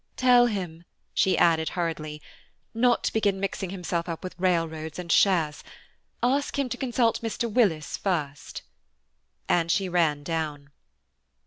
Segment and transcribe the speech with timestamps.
[0.17, 2.23] "Tell him," she added hurriedly,
[2.73, 5.63] "not to begin mixing himself up with railroads and shares;
[6.23, 7.47] ask him to consult Mr.
[7.47, 8.63] Willis first,"
[9.47, 10.71] and she ran down.